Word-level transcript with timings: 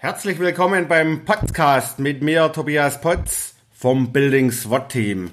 Herzlich 0.00 0.38
willkommen 0.38 0.86
beim 0.86 1.24
Podcast 1.24 1.98
mit 1.98 2.22
mir, 2.22 2.52
Tobias 2.52 3.00
Potz 3.00 3.54
vom 3.72 4.12
Building 4.12 4.52
SWAT 4.52 4.90
Team. 4.90 5.32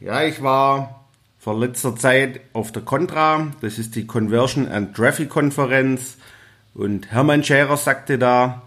Ja, 0.00 0.24
ich 0.24 0.42
war 0.42 1.04
vor 1.38 1.56
letzter 1.56 1.94
Zeit 1.94 2.40
auf 2.52 2.72
der 2.72 2.82
Contra, 2.82 3.52
das 3.60 3.78
ist 3.78 3.94
die 3.94 4.04
Conversion 4.04 4.66
and 4.66 4.96
Traffic 4.96 5.30
Konferenz 5.30 6.16
und 6.74 7.12
Hermann 7.12 7.44
Scherer 7.44 7.76
sagte 7.76 8.18
da, 8.18 8.62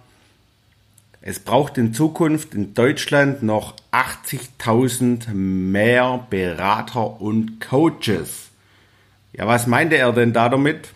es 1.20 1.40
braucht 1.40 1.78
in 1.78 1.94
Zukunft 1.94 2.56
in 2.56 2.74
Deutschland 2.74 3.44
noch 3.44 3.76
80.000 3.92 5.34
mehr 5.34 6.26
Berater 6.30 7.20
und 7.20 7.60
Coaches. 7.60 8.52
Ja, 9.34 9.46
was 9.48 9.68
meinte 9.68 9.98
er 9.98 10.14
denn 10.14 10.32
da 10.32 10.48
damit? 10.48 10.92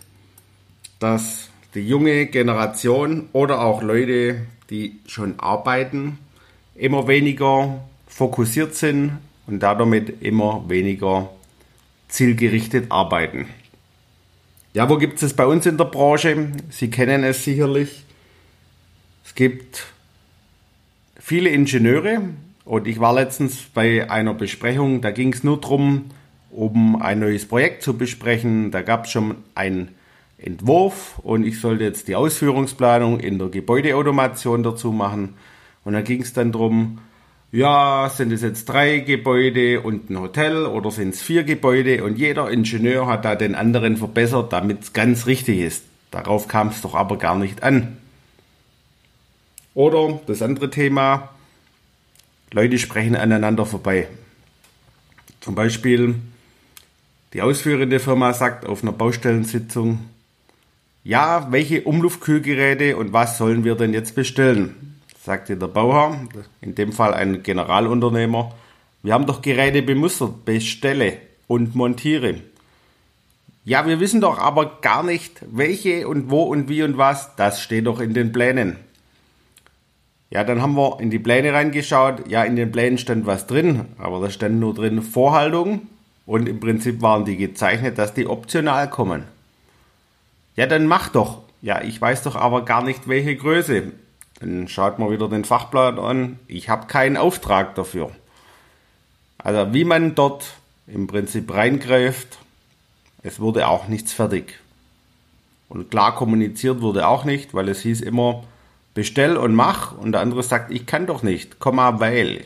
Dass 0.98 1.49
die 1.74 1.86
junge 1.86 2.26
Generation 2.26 3.28
oder 3.32 3.60
auch 3.60 3.82
Leute, 3.82 4.46
die 4.70 4.98
schon 5.06 5.38
arbeiten, 5.38 6.18
immer 6.74 7.06
weniger 7.06 7.80
fokussiert 8.06 8.74
sind 8.74 9.18
und 9.46 9.60
damit 9.60 10.22
immer 10.22 10.68
weniger 10.68 11.30
zielgerichtet 12.08 12.86
arbeiten. 12.90 13.46
Ja, 14.72 14.88
wo 14.88 14.98
gibt 14.98 15.22
es 15.22 15.34
bei 15.34 15.46
uns 15.46 15.66
in 15.66 15.78
der 15.78 15.84
Branche? 15.84 16.48
Sie 16.70 16.90
kennen 16.90 17.24
es 17.24 17.44
sicherlich. 17.44 18.04
Es 19.24 19.34
gibt 19.34 19.86
viele 21.18 21.50
Ingenieure 21.50 22.22
und 22.64 22.86
ich 22.86 23.00
war 23.00 23.14
letztens 23.14 23.62
bei 23.74 24.10
einer 24.10 24.34
Besprechung, 24.34 25.00
da 25.00 25.10
ging 25.10 25.32
es 25.32 25.44
nur 25.44 25.60
darum, 25.60 26.06
um 26.50 27.00
ein 27.00 27.20
neues 27.20 27.46
Projekt 27.46 27.82
zu 27.82 27.96
besprechen. 27.96 28.70
Da 28.70 28.82
gab 28.82 29.04
es 29.04 29.12
schon 29.12 29.36
ein 29.54 29.88
Entwurf 30.42 31.18
und 31.18 31.44
ich 31.44 31.60
sollte 31.60 31.84
jetzt 31.84 32.08
die 32.08 32.16
Ausführungsplanung 32.16 33.20
in 33.20 33.38
der 33.38 33.48
Gebäudeautomation 33.48 34.62
dazu 34.62 34.92
machen. 34.92 35.34
Und 35.84 35.92
dann 35.94 36.04
ging 36.04 36.22
es 36.22 36.32
dann 36.32 36.52
darum, 36.52 36.98
ja, 37.52 38.10
sind 38.14 38.32
es 38.32 38.42
jetzt 38.42 38.66
drei 38.66 38.98
Gebäude 38.98 39.80
und 39.80 40.08
ein 40.08 40.20
Hotel 40.20 40.66
oder 40.66 40.90
sind 40.90 41.14
es 41.14 41.22
vier 41.22 41.42
Gebäude 41.42 42.04
und 42.04 42.16
jeder 42.16 42.50
Ingenieur 42.50 43.06
hat 43.06 43.24
da 43.24 43.34
den 43.34 43.54
anderen 43.54 43.96
verbessert, 43.96 44.52
damit 44.52 44.82
es 44.82 44.92
ganz 44.92 45.26
richtig 45.26 45.58
ist. 45.58 45.84
Darauf 46.10 46.48
kam 46.48 46.68
es 46.68 46.80
doch 46.80 46.94
aber 46.94 47.18
gar 47.18 47.36
nicht 47.36 47.62
an. 47.62 47.96
Oder 49.74 50.20
das 50.26 50.42
andere 50.42 50.70
Thema, 50.70 51.30
Leute 52.52 52.78
sprechen 52.78 53.16
aneinander 53.16 53.66
vorbei. 53.66 54.08
Zum 55.40 55.54
Beispiel, 55.54 56.16
die 57.32 57.42
ausführende 57.42 58.00
Firma 58.00 58.32
sagt 58.32 58.66
auf 58.66 58.82
einer 58.82 58.92
Baustellensitzung, 58.92 60.00
ja, 61.02 61.48
welche 61.50 61.82
Umluftkühlgeräte 61.82 62.96
und 62.96 63.12
was 63.12 63.38
sollen 63.38 63.64
wir 63.64 63.74
denn 63.74 63.94
jetzt 63.94 64.14
bestellen? 64.14 65.00
sagte 65.22 65.56
der 65.56 65.68
Bauherr, 65.68 66.28
in 66.60 66.74
dem 66.74 66.92
Fall 66.92 67.14
ein 67.14 67.42
Generalunternehmer. 67.42 68.52
Wir 69.02 69.14
haben 69.14 69.26
doch 69.26 69.42
Geräte 69.42 69.82
bemustert, 69.82 70.44
bestelle 70.44 71.18
und 71.46 71.74
montiere. 71.74 72.36
Ja, 73.64 73.86
wir 73.86 74.00
wissen 74.00 74.20
doch 74.20 74.38
aber 74.38 74.80
gar 74.80 75.02
nicht, 75.02 75.42
welche 75.50 76.08
und 76.08 76.30
wo 76.30 76.42
und 76.42 76.68
wie 76.68 76.82
und 76.82 76.96
was. 76.96 77.36
Das 77.36 77.60
steht 77.60 77.86
doch 77.86 78.00
in 78.00 78.14
den 78.14 78.32
Plänen. 78.32 78.76
Ja, 80.30 80.44
dann 80.44 80.62
haben 80.62 80.74
wir 80.74 81.00
in 81.00 81.10
die 81.10 81.18
Pläne 81.18 81.52
reingeschaut. 81.52 82.28
Ja, 82.28 82.44
in 82.44 82.56
den 82.56 82.72
Plänen 82.72 82.98
stand 82.98 83.26
was 83.26 83.46
drin, 83.46 83.86
aber 83.98 84.20
da 84.20 84.30
stand 84.30 84.60
nur 84.60 84.74
drin 84.74 85.02
Vorhaltung 85.02 85.82
und 86.24 86.48
im 86.48 86.60
Prinzip 86.60 87.02
waren 87.02 87.24
die 87.24 87.36
gezeichnet, 87.36 87.98
dass 87.98 88.14
die 88.14 88.26
optional 88.26 88.88
kommen. 88.88 89.24
Ja, 90.56 90.66
dann 90.66 90.86
mach 90.86 91.08
doch. 91.08 91.42
Ja, 91.62 91.82
ich 91.82 92.00
weiß 92.00 92.22
doch 92.22 92.36
aber 92.36 92.64
gar 92.64 92.82
nicht, 92.82 93.08
welche 93.08 93.36
Größe. 93.36 93.92
Dann 94.40 94.68
schaut 94.68 94.98
man 94.98 95.10
wieder 95.10 95.28
den 95.28 95.44
Fachplan 95.44 95.98
an. 95.98 96.38
Ich 96.48 96.68
habe 96.68 96.86
keinen 96.86 97.16
Auftrag 97.16 97.74
dafür. 97.74 98.10
Also 99.38 99.72
wie 99.74 99.84
man 99.84 100.14
dort 100.14 100.54
im 100.86 101.06
Prinzip 101.06 101.52
reingreift, 101.52 102.38
es 103.22 103.40
wurde 103.40 103.68
auch 103.68 103.88
nichts 103.88 104.12
fertig. 104.12 104.58
Und 105.68 105.90
klar 105.90 106.14
kommuniziert 106.14 106.80
wurde 106.80 107.06
auch 107.06 107.24
nicht, 107.24 107.54
weil 107.54 107.68
es 107.68 107.80
hieß 107.80 108.00
immer, 108.00 108.42
bestell 108.94 109.36
und 109.36 109.54
mach. 109.54 109.96
Und 109.96 110.12
der 110.12 110.20
andere 110.20 110.42
sagt, 110.42 110.70
ich 110.72 110.86
kann 110.86 111.06
doch 111.06 111.22
nicht, 111.22 111.58
komm 111.58 111.76
mal, 111.76 112.00
weil. 112.00 112.44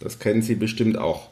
Das 0.00 0.18
kennen 0.18 0.42
Sie 0.42 0.56
bestimmt 0.56 0.98
auch. 0.98 1.28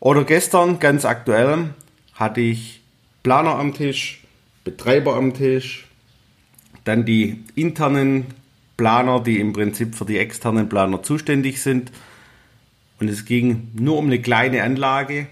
Oder 0.00 0.24
gestern, 0.24 0.78
ganz 0.78 1.04
aktuell, 1.04 1.70
hatte 2.14 2.40
ich 2.40 2.80
Planer 3.22 3.56
am 3.56 3.74
Tisch, 3.74 4.21
Betreiber 4.64 5.16
am 5.16 5.34
Tisch, 5.34 5.86
dann 6.84 7.04
die 7.04 7.42
internen 7.54 8.26
Planer, 8.76 9.20
die 9.20 9.38
im 9.38 9.52
Prinzip 9.52 9.94
für 9.94 10.04
die 10.04 10.18
externen 10.18 10.68
Planer 10.68 11.02
zuständig 11.02 11.62
sind. 11.62 11.92
Und 13.00 13.08
es 13.08 13.24
ging 13.24 13.68
nur 13.74 13.98
um 13.98 14.06
eine 14.06 14.20
kleine 14.20 14.62
Anlage, 14.62 15.26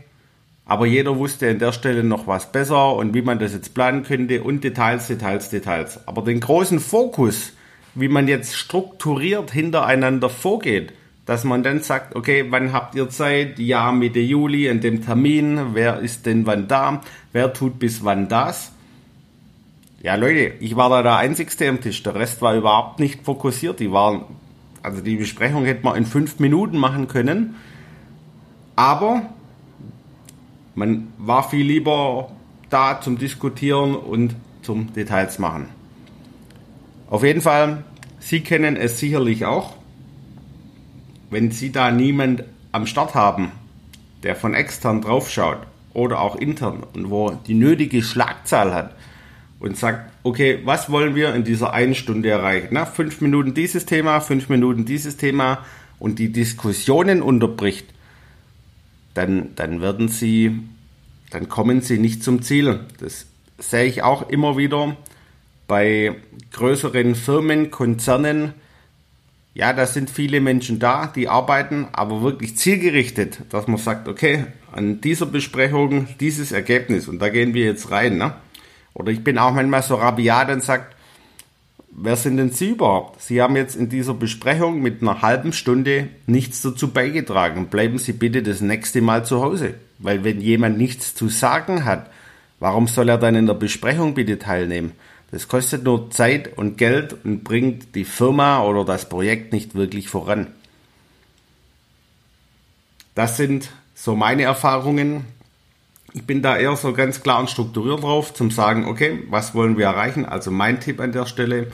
aber 0.66 0.86
jeder 0.86 1.19
wusste 1.19 1.50
an 1.50 1.58
der 1.58 1.72
Stelle 1.72 2.04
noch 2.04 2.26
was 2.26 2.52
besser 2.52 2.94
und 2.94 3.14
wie 3.14 3.22
man 3.22 3.38
das 3.38 3.52
jetzt 3.52 3.74
planen 3.74 4.02
könnte 4.04 4.42
und 4.42 4.62
Details, 4.62 5.08
Details, 5.08 5.50
Details. 5.50 6.06
Aber 6.06 6.22
den 6.22 6.40
großen 6.40 6.80
Fokus, 6.80 7.52
wie 7.94 8.08
man 8.08 8.28
jetzt 8.28 8.56
strukturiert 8.56 9.50
hintereinander 9.50 10.28
vorgeht, 10.28 10.92
dass 11.26 11.44
man 11.44 11.62
dann 11.62 11.80
sagt, 11.80 12.16
okay, 12.16 12.46
wann 12.50 12.72
habt 12.72 12.94
ihr 12.94 13.08
Zeit? 13.08 13.58
Ja, 13.58 13.92
Mitte 13.92 14.20
Juli, 14.20 14.69
an 14.69 14.80
dem 14.80 15.04
Termin. 15.04 15.74
Wer 15.74 16.00
ist 16.00 16.26
denn 16.26 16.46
wann 16.46 16.66
da? 16.66 17.02
Wer 17.32 17.52
tut 17.52 17.78
bis 17.78 18.04
wann 18.04 18.28
das? 18.28 18.72
Ja, 20.03 20.15
Leute, 20.15 20.55
ich 20.61 20.77
war 20.77 20.88
da 20.88 21.03
der 21.03 21.16
Einzigste 21.19 21.69
am 21.69 21.83
Tisch. 21.83 22.03
Der 22.03 22.15
Rest 22.15 22.41
war 22.41 22.55
überhaupt 22.56 23.00
nicht 23.00 23.22
fokussiert. 23.22 23.81
Die 23.81 23.93
waren, 23.93 24.25
also 24.83 25.03
die 25.03 25.16
Besprechung 25.16 25.66
hätte 25.66 25.84
man 25.84 25.94
in 25.97 26.06
fünf 26.06 26.38
Minuten 26.38 26.78
machen 26.78 27.06
können. 27.06 27.56
Aber 28.77 29.22
man 30.75 31.09
war 31.19 31.47
viel 31.47 31.66
lieber 31.66 32.31
da 32.71 32.99
zum 33.03 33.19
Diskutieren 33.19 33.94
und 33.94 34.37
zum 34.62 34.91
Details 34.94 35.38
machen. 35.38 35.69
Auf 37.11 37.22
jeden 37.22 37.43
Fall, 37.43 37.84
Sie 38.21 38.41
kennen 38.41 38.77
es 38.77 38.99
sicherlich 38.99 39.44
auch. 39.44 39.75
Wenn 41.28 41.50
Sie 41.50 41.72
da 41.72 41.91
niemand 41.91 42.44
am 42.72 42.87
Start 42.87 43.15
haben, 43.15 43.53
der 44.22 44.34
von 44.34 44.55
extern 44.55 45.03
draufschaut 45.03 45.59
oder 45.93 46.21
auch 46.21 46.37
intern 46.37 46.84
und 46.94 47.11
wo 47.11 47.32
die 47.32 47.55
nötige 47.55 48.03
Schlagzahl 48.03 48.72
hat, 48.72 48.94
und 49.60 49.76
sagt, 49.76 50.10
okay, 50.22 50.60
was 50.65 50.91
wollen 50.91 51.15
wir 51.15 51.34
in 51.34 51.44
dieser 51.44 51.72
einen 51.72 51.94
Stunde 51.94 52.31
erreichen? 52.31 52.69
Na, 52.72 52.87
fünf 52.87 53.21
Minuten 53.21 53.54
dieses 53.54 53.87
Thema, 53.87 54.21
fünf 54.21 54.48
Minuten 54.48 54.87
dieses 54.87 55.19
Thema 55.19 55.65
und 55.98 56.19
die 56.19 56.32
Diskussionen 56.32 57.22
unterbricht, 57.22 57.87
dann, 59.15 59.54
dann 59.56 59.82
werden 59.82 60.09
sie, 60.09 60.59
dann 61.31 61.49
kommen 61.49 61.82
sie 61.82 61.99
nicht 61.99 62.25
zum 62.25 62.43
Ziel. 62.43 62.81
Das 62.99 63.26
sehe 63.59 63.84
ich 63.84 64.03
auch 64.03 64.28
immer 64.31 64.56
wieder 64.56 64.97
bei 65.69 66.16
größeren 66.53 67.15
Firmen, 67.15 67.70
Konzernen. 67.70 68.54
Ja, 69.53 69.75
da 69.75 69.87
sind 69.87 70.09
viele 70.09 70.41
Menschen 70.41 70.78
da, 70.78 71.06
die 71.06 71.28
arbeiten, 71.28 71.88
aber 71.93 72.22
wirklich 72.22 72.56
zielgerichtet, 72.56 73.41
dass 73.50 73.66
man 73.66 73.76
sagt, 73.76 74.09
okay, 74.09 74.47
an 74.72 75.00
dieser 75.00 75.26
Besprechung 75.26 76.06
dieses 76.19 76.53
Ergebnis 76.53 77.09
und 77.09 77.19
da 77.19 77.28
gehen 77.28 77.53
wir 77.53 77.65
jetzt 77.65 77.91
rein. 77.91 78.16
Ne? 78.16 78.32
Oder 78.94 79.12
ich 79.12 79.22
bin 79.24 79.38
auch 79.38 79.52
manchmal 79.52 79.82
so 79.82 79.94
rabiat 79.94 80.50
und 80.50 80.62
sage, 80.62 80.86
wer 81.90 82.16
sind 82.16 82.36
denn 82.36 82.50
Sie 82.50 82.70
überhaupt? 82.70 83.22
Sie 83.22 83.40
haben 83.40 83.56
jetzt 83.56 83.76
in 83.76 83.88
dieser 83.88 84.14
Besprechung 84.14 84.80
mit 84.80 85.02
einer 85.02 85.22
halben 85.22 85.52
Stunde 85.52 86.08
nichts 86.26 86.62
dazu 86.62 86.88
beigetragen. 86.88 87.66
Bleiben 87.66 87.98
Sie 87.98 88.12
bitte 88.12 88.42
das 88.42 88.60
nächste 88.60 89.00
Mal 89.00 89.24
zu 89.24 89.42
Hause. 89.42 89.74
Weil 89.98 90.24
wenn 90.24 90.40
jemand 90.40 90.78
nichts 90.78 91.14
zu 91.14 91.28
sagen 91.28 91.84
hat, 91.84 92.10
warum 92.58 92.86
soll 92.86 93.08
er 93.08 93.18
dann 93.18 93.34
in 93.34 93.46
der 93.46 93.54
Besprechung 93.54 94.14
bitte 94.14 94.38
teilnehmen? 94.38 94.92
Das 95.30 95.46
kostet 95.46 95.84
nur 95.84 96.10
Zeit 96.10 96.58
und 96.58 96.76
Geld 96.76 97.16
und 97.24 97.44
bringt 97.44 97.94
die 97.94 98.04
Firma 98.04 98.64
oder 98.64 98.84
das 98.84 99.08
Projekt 99.08 99.52
nicht 99.52 99.75
wirklich 99.75 100.08
voran. 100.08 100.48
Das 103.14 103.36
sind 103.36 103.70
so 103.94 104.16
meine 104.16 104.43
Erfahrungen 104.43 105.25
ich 106.12 106.24
bin 106.24 106.42
da 106.42 106.56
eher 106.56 106.74
so 106.76 106.92
ganz 106.92 107.22
klar 107.22 107.40
und 107.40 107.50
strukturiert 107.50 108.02
drauf, 108.02 108.34
zum 108.34 108.50
sagen, 108.50 108.86
okay, 108.86 109.22
was 109.28 109.54
wollen 109.54 109.78
wir 109.78 109.86
erreichen? 109.86 110.24
Also 110.24 110.50
mein 110.50 110.80
Tipp 110.80 111.00
an 111.00 111.12
der 111.12 111.26
Stelle, 111.26 111.68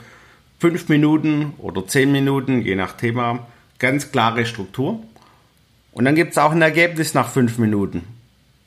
fünf 0.59 0.89
Minuten 0.89 1.53
oder 1.57 1.87
zehn 1.87 2.11
Minuten, 2.11 2.61
je 2.61 2.75
nach 2.75 2.93
Thema, 2.93 3.47
ganz 3.79 4.11
klare 4.11 4.45
Struktur. 4.45 5.03
Und 5.91 6.05
dann 6.05 6.15
gibt 6.15 6.31
es 6.31 6.37
auch 6.37 6.51
ein 6.51 6.61
Ergebnis 6.61 7.13
nach 7.13 7.29
fünf 7.29 7.57
Minuten. 7.57 8.03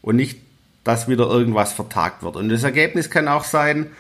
Und 0.03 0.17
nicht, 0.17 0.41
dass 0.83 1.09
wieder 1.09 1.29
irgendwas 1.29 1.73
vertagt 1.73 2.23
wird. 2.23 2.37
Und 2.37 2.49
das 2.49 2.65
Ergebnis 2.65 3.11
kann 3.11 3.29
auch 3.29 3.45
sein, 3.45 3.91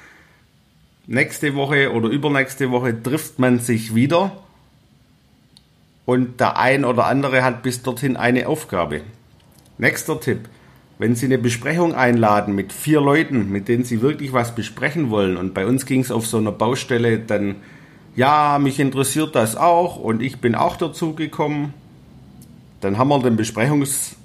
nächste 1.06 1.54
Woche 1.54 1.92
oder 1.92 2.08
übernächste 2.08 2.70
Woche 2.70 3.00
trifft 3.00 3.38
man 3.38 3.58
sich 3.58 3.94
wieder 3.94 4.36
und 6.06 6.40
der 6.40 6.58
ein 6.58 6.84
oder 6.84 7.06
andere 7.06 7.44
hat 7.44 7.62
bis 7.62 7.82
dorthin 7.82 8.16
eine 8.16 8.48
Aufgabe. 8.48 9.02
Nächster 9.78 10.20
Tipp 10.20 10.48
wenn 11.00 11.16
Sie 11.16 11.24
eine 11.24 11.38
Besprechung 11.38 11.94
einladen 11.94 12.54
mit 12.54 12.74
vier 12.74 13.00
Leuten, 13.00 13.50
mit 13.50 13.68
denen 13.68 13.84
Sie 13.84 14.02
wirklich 14.02 14.34
was 14.34 14.54
besprechen 14.54 15.08
wollen, 15.08 15.38
und 15.38 15.54
bei 15.54 15.64
uns 15.64 15.86
ging 15.86 16.02
es 16.02 16.10
auf 16.10 16.26
so 16.26 16.36
einer 16.36 16.52
Baustelle 16.52 17.18
dann 17.18 17.56
ja, 18.16 18.58
mich 18.60 18.78
interessiert 18.78 19.34
das 19.34 19.56
auch 19.56 19.96
und 19.96 20.20
ich 20.20 20.40
bin 20.40 20.54
auch 20.54 20.76
dazu 20.76 21.14
gekommen. 21.14 21.72
Dann 22.82 22.98
haben 22.98 23.08
wir 23.08 23.18
den 23.20 23.36
Besprechungs, 23.36 24.16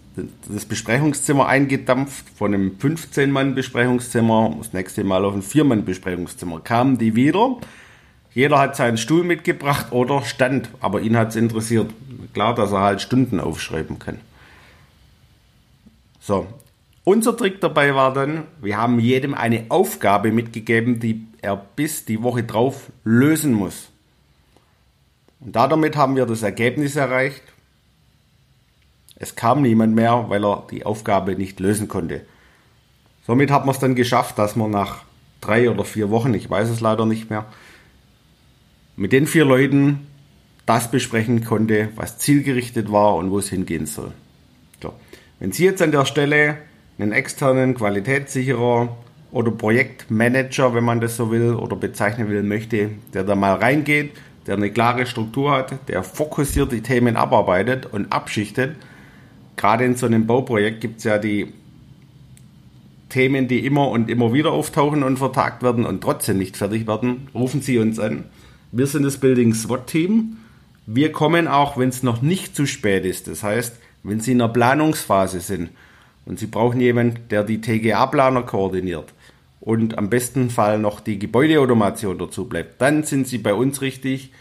das 0.49 0.65
Besprechungszimmer 0.65 1.47
eingedampft 1.47 2.25
von 2.35 2.53
einem 2.53 2.77
15-Mann-Besprechungszimmer, 2.77 4.55
das 4.57 4.73
nächste 4.73 5.05
Mal 5.05 5.23
auf 5.23 5.33
ein 5.33 5.43
4-Mann-Besprechungszimmer. 5.43 6.59
Kamen 6.59 6.97
die 6.97 7.15
wieder. 7.15 7.55
Jeder 8.33 8.59
hat 8.59 8.75
seinen 8.75 8.97
Stuhl 8.97 9.23
mitgebracht 9.23 9.93
oder 9.93 10.23
stand, 10.23 10.69
aber 10.81 10.99
ihn 10.99 11.15
hat 11.15 11.29
es 11.29 11.37
interessiert. 11.37 11.93
Klar, 12.33 12.53
dass 12.53 12.73
er 12.73 12.81
halt 12.81 13.01
Stunden 13.01 13.39
aufschreiben 13.39 13.97
kann. 13.97 14.19
So, 16.19 16.47
unser 17.05 17.37
Trick 17.37 17.61
dabei 17.61 17.95
war 17.95 18.13
dann, 18.13 18.43
wir 18.61 18.77
haben 18.77 18.99
jedem 18.99 19.33
eine 19.33 19.65
Aufgabe 19.69 20.31
mitgegeben, 20.31 20.99
die 20.99 21.25
er 21.41 21.55
bis 21.55 22.03
die 22.03 22.21
Woche 22.21 22.43
drauf 22.43 22.91
lösen 23.05 23.53
muss. 23.53 23.89
Und 25.39 25.55
damit 25.55 25.95
haben 25.95 26.15
wir 26.15 26.25
das 26.25 26.41
Ergebnis 26.41 26.95
erreicht. 26.95 27.43
Es 29.15 29.35
kam 29.35 29.61
niemand 29.61 29.95
mehr, 29.95 30.25
weil 30.27 30.43
er 30.43 30.67
die 30.71 30.85
Aufgabe 30.85 31.35
nicht 31.35 31.59
lösen 31.59 31.87
konnte. 31.87 32.25
Somit 33.25 33.51
hat 33.51 33.65
man 33.65 33.73
es 33.73 33.79
dann 33.79 33.95
geschafft, 33.95 34.37
dass 34.37 34.55
man 34.55 34.71
nach 34.71 35.03
drei 35.41 35.69
oder 35.69 35.85
vier 35.85 36.09
Wochen, 36.09 36.33
ich 36.33 36.49
weiß 36.49 36.69
es 36.69 36.81
leider 36.81 37.05
nicht 37.05 37.29
mehr, 37.29 37.45
mit 38.97 39.11
den 39.11 39.27
vier 39.27 39.45
Leuten 39.45 40.07
das 40.65 40.89
besprechen 40.89 41.43
konnte, 41.43 41.89
was 41.95 42.17
zielgerichtet 42.17 42.91
war 42.91 43.15
und 43.15 43.29
wo 43.29 43.37
es 43.37 43.49
hingehen 43.49 43.85
soll. 43.85 44.11
So. 44.81 44.93
Wenn 45.39 45.51
Sie 45.51 45.65
jetzt 45.65 45.81
an 45.81 45.91
der 45.91 46.05
Stelle 46.05 46.57
einen 46.97 47.11
externen 47.11 47.75
Qualitätssicherer 47.75 48.95
oder 49.31 49.51
Projektmanager, 49.51 50.73
wenn 50.73 50.83
man 50.83 51.01
das 51.01 51.17
so 51.17 51.29
will 51.31 51.53
oder 51.53 51.75
bezeichnen 51.75 52.29
will, 52.29 52.43
möchte, 52.43 52.91
der 53.13 53.23
da 53.23 53.35
mal 53.35 53.55
reingeht, 53.55 54.11
der 54.47 54.55
eine 54.55 54.71
klare 54.71 55.05
Struktur 55.05 55.51
hat, 55.51 55.89
der 55.89 56.03
fokussiert 56.03 56.71
die 56.71 56.81
Themen 56.81 57.17
abarbeitet 57.17 57.85
und 57.85 58.11
abschichtet. 58.11 58.75
Gerade 59.57 59.85
in 59.85 59.95
so 59.95 60.05
einem 60.05 60.27
Bauprojekt 60.27 60.81
gibt 60.81 60.99
es 60.99 61.03
ja 61.03 61.17
die 61.17 61.53
Themen, 63.09 63.47
die 63.47 63.65
immer 63.65 63.89
und 63.89 64.09
immer 64.09 64.33
wieder 64.33 64.51
auftauchen 64.51 65.03
und 65.03 65.17
vertagt 65.17 65.63
werden 65.63 65.85
und 65.85 66.01
trotzdem 66.01 66.37
nicht 66.37 66.57
fertig 66.57 66.87
werden. 66.87 67.27
Rufen 67.33 67.61
Sie 67.61 67.77
uns 67.77 67.99
an. 67.99 68.25
Wir 68.71 68.87
sind 68.87 69.03
das 69.03 69.17
Building 69.17 69.53
SWAT 69.53 69.87
Team. 69.87 70.37
Wir 70.85 71.11
kommen 71.11 71.47
auch, 71.47 71.77
wenn 71.77 71.89
es 71.89 72.03
noch 72.03 72.21
nicht 72.21 72.55
zu 72.55 72.65
spät 72.65 73.05
ist. 73.05 73.27
Das 73.27 73.43
heißt, 73.43 73.77
wenn 74.03 74.19
Sie 74.19 74.33
in 74.33 74.39
der 74.39 74.49
Planungsphase 74.49 75.39
sind 75.39 75.69
und 76.25 76.39
Sie 76.39 76.47
brauchen 76.47 76.81
jemanden, 76.81 77.27
der 77.29 77.43
die 77.43 77.61
TGA-Planer 77.61 78.41
koordiniert 78.43 79.13
und 79.59 79.97
am 79.97 80.09
besten 80.09 80.49
Fall 80.49 80.79
noch 80.79 80.99
die 80.99 81.19
Gebäudeautomation 81.19 82.17
dazu 82.17 82.45
bleibt, 82.45 82.81
dann 82.81 83.03
sind 83.03 83.27
Sie 83.27 83.39
bei 83.39 83.53
uns 83.53 83.81
richtig. 83.81 84.31